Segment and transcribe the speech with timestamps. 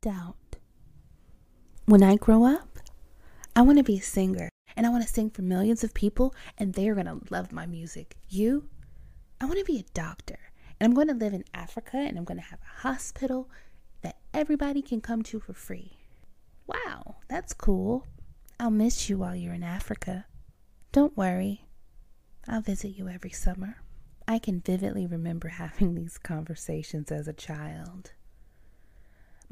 [0.00, 0.56] doubt.
[1.84, 2.78] When I grow up,
[3.54, 6.34] I want to be a singer and I want to sing for millions of people
[6.56, 8.16] and they're going to love my music.
[8.28, 8.68] You?
[9.40, 10.38] I want to be a doctor
[10.78, 13.50] and I'm going to live in Africa and I'm going to have a hospital
[14.00, 15.98] that everybody can come to for free.
[16.66, 18.06] Wow, that's cool.
[18.58, 20.26] I'll miss you while you're in Africa.
[20.92, 21.66] Don't worry,
[22.48, 23.82] I'll visit you every summer.
[24.26, 28.12] I can vividly remember having these conversations as a child.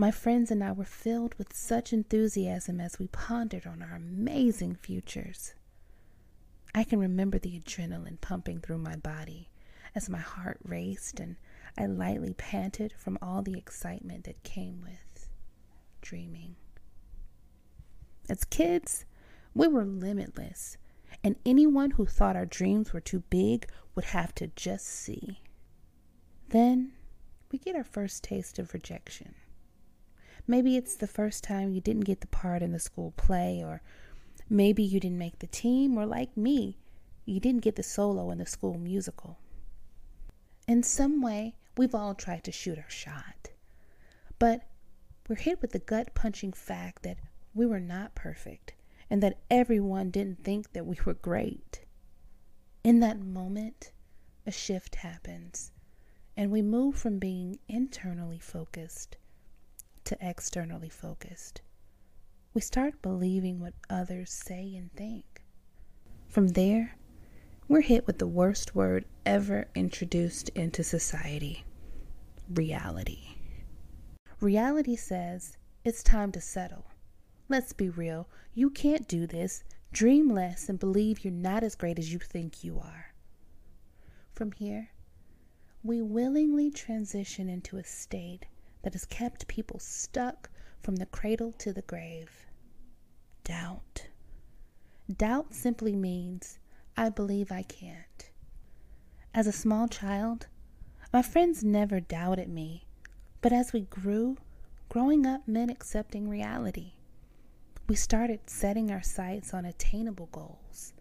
[0.00, 4.76] My friends and I were filled with such enthusiasm as we pondered on our amazing
[4.76, 5.54] futures.
[6.72, 9.48] I can remember the adrenaline pumping through my body
[9.96, 11.34] as my heart raced and
[11.76, 15.28] I lightly panted from all the excitement that came with
[16.00, 16.54] dreaming.
[18.30, 19.04] As kids,
[19.52, 20.76] we were limitless,
[21.24, 25.40] and anyone who thought our dreams were too big would have to just see.
[26.50, 26.92] Then
[27.50, 29.34] we get our first taste of rejection.
[30.50, 33.82] Maybe it's the first time you didn't get the part in the school play, or
[34.48, 36.78] maybe you didn't make the team, or like me,
[37.26, 39.38] you didn't get the solo in the school musical.
[40.66, 43.50] In some way, we've all tried to shoot our shot.
[44.38, 44.62] But
[45.28, 47.18] we're hit with the gut punching fact that
[47.52, 48.72] we were not perfect
[49.10, 51.84] and that everyone didn't think that we were great.
[52.82, 53.92] In that moment,
[54.46, 55.72] a shift happens,
[56.38, 59.18] and we move from being internally focused
[60.08, 61.60] to externally focused.
[62.54, 65.42] We start believing what others say and think.
[66.26, 66.96] From there,
[67.68, 71.64] we're hit with the worst word ever introduced into society
[72.48, 73.36] reality.
[74.40, 76.86] Reality says it's time to settle.
[77.50, 78.28] Let's be real.
[78.54, 79.62] You can't do this.
[79.92, 83.12] Dream less and believe you're not as great as you think you are.
[84.32, 84.88] From here,
[85.82, 88.46] we willingly transition into a state
[88.82, 90.50] that has kept people stuck
[90.82, 92.46] from the cradle to the grave.
[93.44, 94.08] Doubt.
[95.14, 96.58] Doubt simply means
[96.96, 98.30] I believe I can't.
[99.34, 100.46] As a small child,
[101.12, 102.86] my friends never doubted me,
[103.40, 104.36] but as we grew,
[104.88, 106.92] growing up meant accepting reality
[107.88, 110.92] we started setting our sights on attainable goals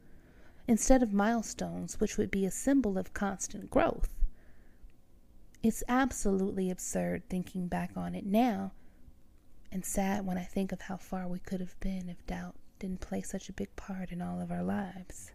[0.69, 4.09] instead of milestones, which would be a symbol of constant growth.
[5.63, 8.71] It's absolutely absurd thinking back on it now,
[9.71, 13.01] and sad when I think of how far we could have been if doubt didn't
[13.01, 15.31] play such a big part in all of our lives.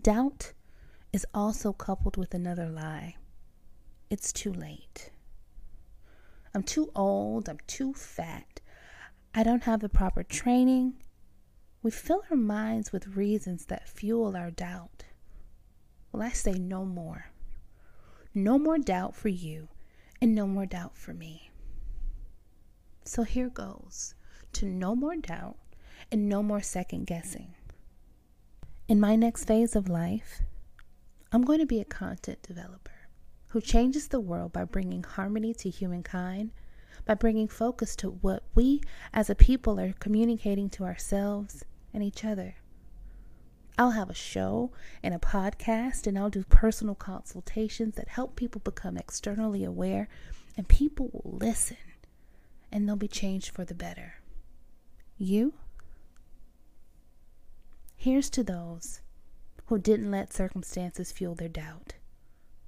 [0.00, 0.52] Doubt
[1.12, 3.16] is also coupled with another lie
[4.10, 5.10] it's too late.
[6.54, 8.60] I'm too old, I'm too fat,
[9.34, 10.94] I don't have the proper training.
[11.82, 15.04] We fill our minds with reasons that fuel our doubt.
[16.12, 17.31] Well, I say no more.
[18.34, 19.68] No more doubt for you,
[20.20, 21.50] and no more doubt for me.
[23.04, 24.14] So here goes
[24.54, 25.56] to no more doubt
[26.10, 27.54] and no more second guessing.
[28.88, 30.42] In my next phase of life,
[31.30, 33.08] I'm going to be a content developer
[33.48, 36.52] who changes the world by bringing harmony to humankind
[37.04, 38.80] by bringing focus to what we
[39.12, 42.54] as a people are communicating to ourselves and each other.
[43.78, 44.70] I'll have a show
[45.02, 50.08] and a podcast, and I'll do personal consultations that help people become externally aware,
[50.56, 51.76] and people will listen
[52.72, 54.14] and they'll be changed for the better.
[55.18, 55.52] You?
[57.96, 59.00] Here's to those
[59.66, 61.94] who didn't let circumstances fuel their doubt.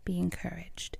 [0.05, 0.99] Be encouraged.